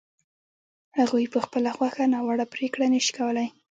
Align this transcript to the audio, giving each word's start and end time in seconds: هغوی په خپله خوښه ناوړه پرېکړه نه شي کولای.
هغوی 0.99 1.25
په 1.33 1.39
خپله 1.45 1.69
خوښه 1.75 2.03
ناوړه 2.13 2.45
پرېکړه 2.53 2.85
نه 2.93 2.99
شي 3.05 3.11
کولای. 3.17 3.47